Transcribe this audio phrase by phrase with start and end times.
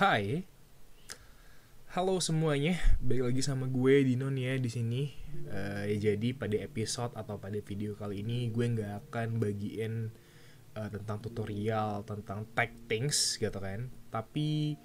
[0.00, 0.48] Hai,
[1.92, 5.12] halo semuanya, balik lagi sama gue Dino nih ya di sini.
[5.52, 10.08] Uh, jadi pada episode atau pada video kali ini gue nggak akan bagiin
[10.72, 13.92] uh, tentang tutorial tentang tech things gitu kan.
[14.08, 14.80] Tapi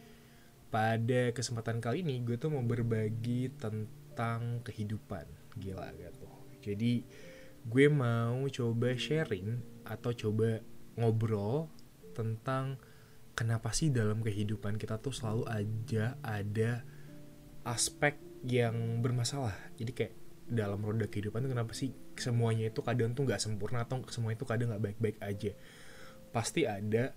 [0.67, 6.27] pada kesempatan kali ini gue tuh mau berbagi tentang kehidupan, gila gitu.
[6.59, 7.07] Jadi
[7.63, 10.59] gue mau coba sharing atau coba
[10.99, 11.71] ngobrol
[12.11, 12.75] tentang
[13.35, 16.81] kenapa sih dalam kehidupan kita tuh selalu aja ada
[17.67, 18.15] aspek
[18.47, 19.53] yang bermasalah?
[19.75, 20.13] Jadi kayak
[20.47, 24.47] dalam roda kehidupan tuh kenapa sih semuanya itu kadang tuh nggak sempurna atau semuanya itu
[24.47, 25.51] kadang nggak baik-baik aja?
[26.31, 27.11] Pasti ada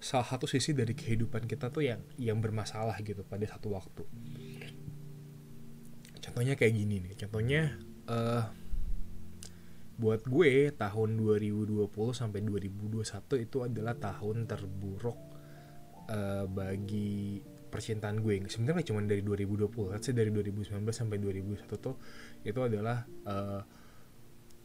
[0.00, 4.04] salah satu sisi dari kehidupan kita tuh yang yang bermasalah gitu pada satu waktu.
[6.24, 7.76] Contohnya kayak gini nih contohnya
[8.08, 8.44] uh,
[9.98, 13.02] buat gue tahun 2020 sampai 2021
[13.42, 15.27] itu adalah tahun terburuk
[16.08, 21.96] uh, bagi percintaan gue sebenarnya cuma dari 2020 sih dari 2019 sampai 2021 tuh
[22.42, 23.60] itu adalah uh,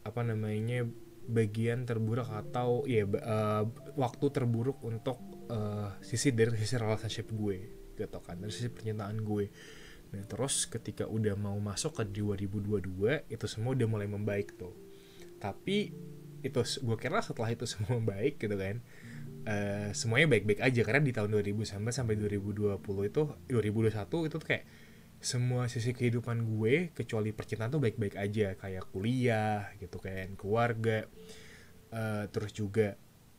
[0.04, 0.88] apa namanya
[1.24, 3.64] bagian terburuk atau ya uh,
[3.96, 5.16] waktu terburuk untuk
[5.48, 7.56] uh, sisi dari sisi relationship gue
[7.96, 9.46] gitu kan dari sisi percintaan gue.
[10.12, 14.76] Nah terus ketika udah mau masuk ke 2022 itu semua udah mulai membaik tuh.
[15.40, 15.96] Tapi
[16.44, 18.84] itu gue kira setelah itu semua baik gitu kan
[19.44, 20.80] uh, semuanya baik-baik aja.
[20.84, 24.64] Karena di tahun 2019 sampai 2020 itu 2021 itu tuh kayak
[25.24, 28.56] semua sisi kehidupan gue kecuali percintaan tuh baik-baik aja.
[28.56, 31.08] Kayak kuliah gitu kan keluarga
[31.94, 32.96] uh, terus juga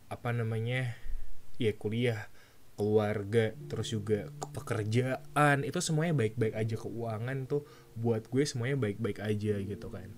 [0.09, 0.93] apa namanya
[1.57, 2.29] ya kuliah
[2.75, 6.75] keluarga terus juga pekerjaan itu semuanya baik-baik aja.
[6.77, 7.63] Keuangan tuh
[7.95, 10.09] buat gue semuanya baik-baik aja gitu kan.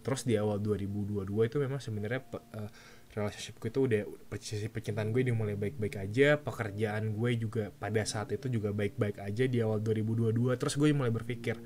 [0.00, 2.70] Terus di awal 2022 itu memang sebenarnya uh,
[3.10, 4.02] relationship gue itu udah
[4.38, 9.18] sisi percintaan gue udah mulai baik-baik aja pekerjaan gue juga pada saat itu juga baik-baik
[9.18, 11.58] aja di awal 2022 terus gue mulai berpikir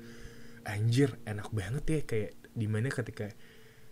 [0.65, 3.29] anjir enak banget ya kayak di mana ketika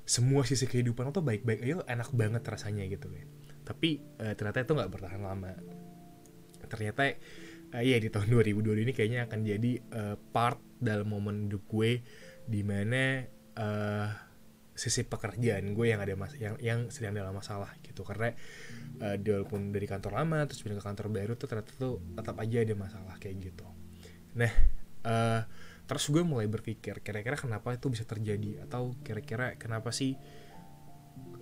[0.04, 3.28] semua sisi kehidupan lo tuh baik-baik aja enak banget rasanya gitu kan
[3.64, 5.52] tapi uh, ternyata itu nggak bertahan lama.
[6.68, 7.04] Ternyata
[7.80, 12.04] uh, ya di tahun 2022 ini kayaknya akan jadi uh, part dalam momen hidup gue
[12.44, 13.24] di mana
[13.56, 14.08] uh,
[14.74, 18.02] sisi pekerjaan gue yang ada mas yang yang sedang dalam masalah gitu.
[18.02, 18.34] Karena
[19.02, 22.58] uh, walaupun dari kantor lama terus pindah ke kantor baru tuh ternyata tuh tetap aja
[22.62, 23.68] ada masalah kayak gitu.
[24.38, 24.54] Nah
[25.06, 25.42] uh,
[25.84, 28.66] terus gue mulai berpikir kira-kira kenapa itu bisa terjadi?
[28.66, 30.18] Atau kira-kira kenapa sih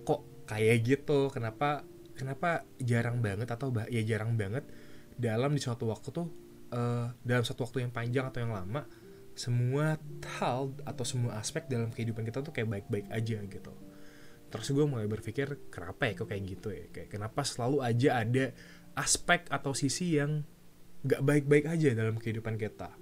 [0.04, 1.32] kok kayak gitu?
[1.32, 4.68] Kenapa kenapa jarang banget atau bah ya jarang banget
[5.16, 6.28] dalam di suatu waktu tuh
[6.72, 8.84] uh, dalam satu waktu yang panjang atau yang lama
[9.32, 9.96] semua
[10.40, 13.72] hal atau semua aspek dalam kehidupan kita tuh kayak baik-baik aja gitu.
[14.52, 16.84] Terus gue mulai berpikir kenapa ya kok kayak gitu ya?
[16.92, 18.44] Kayak kenapa selalu aja ada
[18.92, 20.44] aspek atau sisi yang
[21.08, 22.92] gak baik-baik aja dalam kehidupan kita?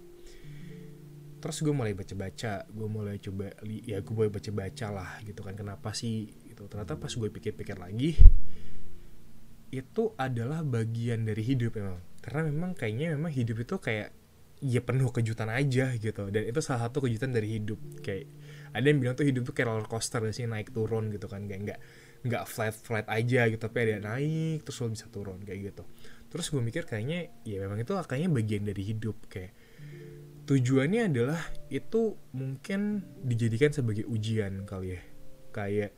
[1.41, 5.91] Terus gue mulai baca-baca gue mulai coba ya gue mulai baca-baca lah gitu kan kenapa
[5.91, 8.15] sih itu ternyata pas gue pikir-pikir lagi
[9.71, 14.20] itu adalah bagian dari hidup memang karena memang kayaknya memang hidup itu kayak
[14.61, 16.29] ya penuh kejutan aja gitu.
[16.29, 17.81] Dan itu salah satu kejutan dari hidup.
[18.05, 18.29] Kayak
[18.77, 20.45] ada yang bilang tuh hidup tuh kayak roller coaster sih?
[20.45, 21.49] Naik turun gitu kan.
[21.49, 21.81] Kayak nggak
[22.29, 23.61] nggak flat flat aja gitu.
[23.61, 25.83] Tapi ada naik terus lo bisa turun kayak gitu.
[26.31, 29.17] Terus gue mikir kayaknya ya memang itu kayaknya bagian dari hidup.
[29.27, 29.53] Kayak
[30.45, 31.41] tujuannya adalah
[31.73, 35.03] itu mungkin dijadikan sebagai ujian kali ya.
[35.51, 35.93] Kayak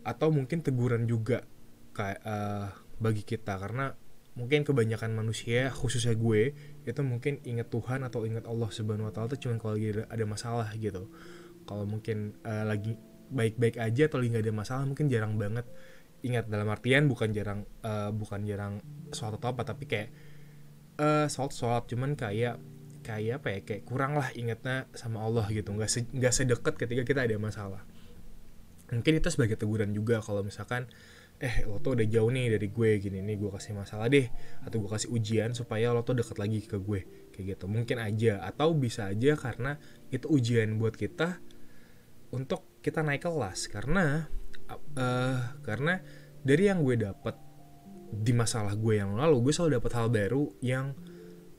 [0.00, 1.44] atau mungkin teguran juga
[1.92, 3.60] kayak uh, bagi kita.
[3.60, 3.92] Karena
[4.40, 6.56] mungkin kebanyakan manusia khususnya gue
[6.88, 10.24] itu mungkin ingat Tuhan atau ingat Allah Subhanahu Wa Taala itu cuma kalau lagi ada
[10.24, 11.12] masalah gitu.
[11.68, 12.96] Kalau mungkin uh, lagi
[13.28, 15.68] baik-baik aja atau lagi nggak ada masalah mungkin jarang banget.
[16.24, 18.80] Ingat dalam artian bukan jarang uh, bukan jarang
[19.12, 20.08] sholat atau apa tapi kayak
[20.96, 22.56] uh, sholat sholat cuman kayak
[23.04, 25.68] kayak apa ya kayak kurang lah ingatnya sama Allah gitu.
[25.76, 27.84] Nggak se nggak sedekat ketika kita ada masalah.
[28.88, 30.90] Mungkin itu sebagai teguran juga kalau misalkan
[31.40, 34.28] eh lo tuh udah jauh nih dari gue gini nih gue kasih masalah deh
[34.60, 37.64] atau gue kasih ujian supaya lo tuh deket lagi ke gue kayak gitu.
[37.64, 39.80] Mungkin aja atau bisa aja karena
[40.12, 41.40] itu ujian buat kita
[42.36, 43.72] untuk kita naik kelas.
[43.72, 44.28] Karena
[45.00, 46.04] uh, karena
[46.44, 47.36] dari yang gue dapet
[48.10, 50.92] di masalah gue yang lalu gue selalu dapet hal baru yang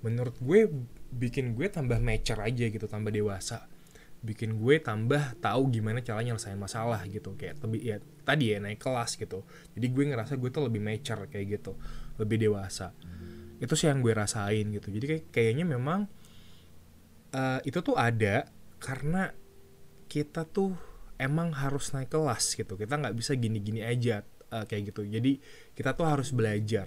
[0.05, 0.69] menurut gue
[1.09, 3.71] bikin gue tambah mature aja gitu tambah dewasa
[4.21, 7.33] bikin gue tambah tahu gimana caranya nyelesain masalah gitu.
[7.33, 9.43] Kayak lebih ya tadi ya naik kelas gitu.
[9.73, 11.73] Jadi gue ngerasa gue tuh lebih mature kayak gitu
[12.21, 12.93] lebih dewasa.
[13.57, 14.87] Itu sih yang gue rasain gitu.
[14.93, 16.05] Jadi kayak kayaknya memang
[17.33, 18.45] uh, itu tuh ada
[18.77, 19.33] karena
[20.05, 20.77] kita tuh
[21.17, 22.77] emang harus naik kelas gitu.
[22.77, 24.21] Kita nggak bisa gini-gini aja
[24.53, 25.01] uh, kayak gitu.
[25.05, 25.41] Jadi
[25.73, 26.85] kita tuh harus belajar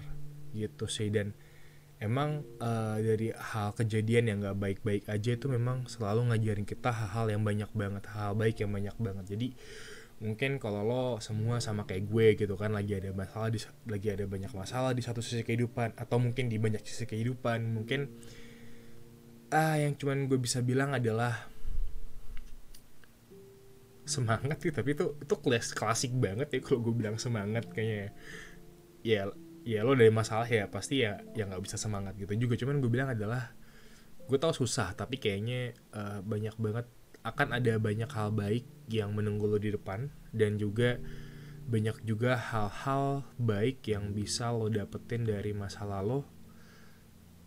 [0.55, 1.11] gitu sih.
[1.11, 1.35] Dan
[2.05, 7.33] emang uh, dari hal kejadian yang gak baik-baik aja itu memang selalu ngajarin kita hal-hal
[7.33, 9.25] yang banyak banget hal baik yang banyak banget.
[9.33, 9.49] Jadi
[10.23, 13.59] mungkin kalau lo semua sama kayak gue gitu kan lagi ada masalah di
[13.91, 18.15] lagi ada banyak masalah di satu sisi kehidupan atau mungkin di banyak sisi kehidupan mungkin
[19.51, 21.51] ah yang cuman gue bisa bilang adalah
[24.05, 28.13] semangat sih tapi itu itu kelas klasik banget ya kalau gue bilang semangat kayaknya
[29.05, 29.29] ya
[29.65, 32.37] ya lo dari masalah ya pasti ya ya nggak bisa semangat gitu.
[32.37, 33.57] Juga cuman gue bilang adalah
[34.25, 36.87] gue tau susah tapi kayaknya uh, banyak banget
[37.25, 41.01] akan ada banyak hal baik yang menunggu lo di depan dan juga
[41.65, 46.21] banyak juga hal-hal baik yang bisa lo dapetin dari masa lalu.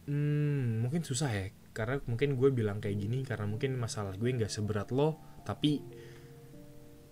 [0.10, 1.46] Hmm, mungkin susah ya
[1.78, 5.86] karena mungkin gue bilang kayak gini karena mungkin masalah gue nggak seberat lo tapi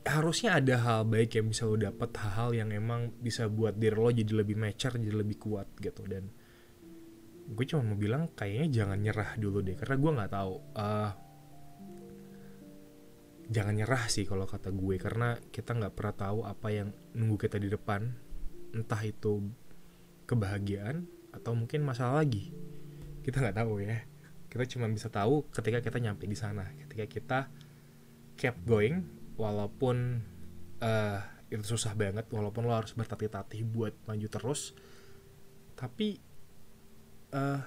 [0.06, 4.14] harusnya ada hal baik yang bisa lo dapet hal-hal yang emang bisa buat diri lo
[4.14, 6.06] jadi lebih mature jadi lebih kuat gitu.
[6.06, 6.30] Dan
[7.50, 11.12] gue cuma mau bilang kayaknya jangan nyerah dulu deh karena gue nggak tahu uh,
[13.54, 17.62] jangan nyerah sih kalau kata gue karena kita nggak pernah tahu apa yang nunggu kita
[17.62, 18.02] di depan
[18.74, 19.46] entah itu
[20.26, 22.54] kebahagiaan atau mungkin masalah lagi.
[23.26, 24.06] Kita nggak tahu ya.
[24.54, 27.40] Kita cuma bisa tahu ketika kita nyampe di sana ketika kita
[28.38, 30.24] keep going walaupun
[30.82, 31.20] uh,
[31.52, 34.74] itu susah banget walaupun lo harus bertatih-tatih buat maju terus
[35.76, 36.18] tapi
[37.36, 37.62] uh,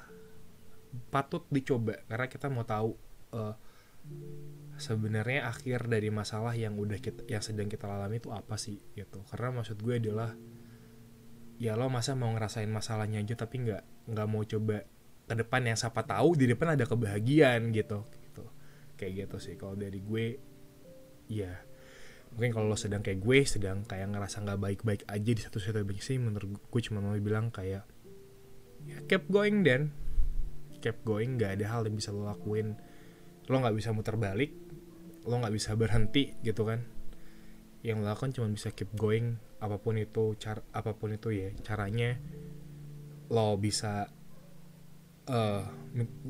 [1.12, 2.96] patut dicoba karena kita mau tahu
[3.36, 3.54] uh,
[4.78, 9.26] sebenarnya akhir dari masalah yang udah kita yang sedang kita alami itu apa sih gitu.
[9.26, 10.32] Karena maksud gue adalah
[11.58, 14.86] ya lo masa mau ngerasain masalahnya aja tapi nggak nggak mau coba
[15.28, 18.44] ke depan yang siapa tahu di depan ada kebahagiaan gitu gitu.
[18.94, 20.26] Kayak gitu sih kalau dari gue
[21.28, 21.52] ya
[22.34, 26.20] mungkin kalau lo sedang kayak gue sedang kayak ngerasa nggak baik-baik aja di satu sih
[26.20, 27.88] menurut gue cuma mau bilang kayak
[28.86, 29.90] ya keep going dan.
[30.78, 32.78] Keep going nggak ada hal yang bisa lo lakuin.
[33.50, 34.52] Lo nggak bisa muter balik
[35.28, 36.80] lo nggak bisa berhenti gitu kan.
[37.84, 41.50] Yang lo lakukan cuma bisa keep going apa pun itu cara apa pun itu ya
[41.66, 42.14] caranya
[43.28, 44.06] lo bisa
[45.26, 45.62] uh,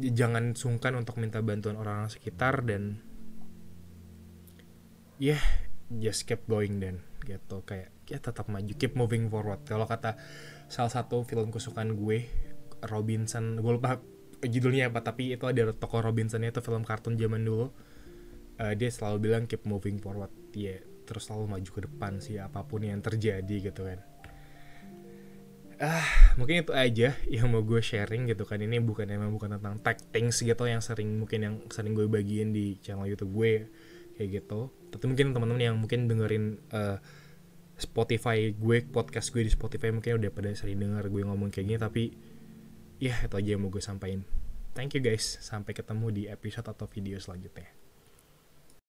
[0.00, 3.04] jangan sungkan untuk minta bantuan orang-orang sekitar dan
[5.18, 5.42] yeah,
[5.90, 7.60] just keep going dan gitu.
[7.66, 9.60] Kayak ya tetap maju keep moving forward.
[9.66, 10.16] Kalau kata
[10.70, 12.24] salah satu film kesukaan gue
[12.86, 13.98] Robinson gue lupa
[14.38, 17.68] judulnya apa tapi itu ada toko Robinson itu film kartun zaman dulu.
[18.58, 22.42] Uh, dia selalu bilang keep moving forward ya yeah, terus selalu maju ke depan sih
[22.42, 24.02] apa pun yang terjadi gitu kan.
[25.78, 28.58] Ah mungkin itu aja yang mau gue sharing gitu kan.
[28.58, 32.50] Ini bukan emang bukan tentang tech things gitu yang sering mungkin yang sering gue bagiin
[32.50, 33.70] di channel YouTube gue
[34.18, 34.74] kayak gitu.
[34.90, 36.98] Tapi mungkin teman-teman yang mungkin dengerin uh,
[37.78, 41.78] Spotify gue podcast gue di Spotify mungkin udah pada sering denger gue ngomong kayak gini
[41.78, 42.02] tapi
[42.98, 44.26] ya itu aja yang mau gue sampaikan.
[44.74, 47.87] Thank you guys sampai ketemu di episode atau video selanjutnya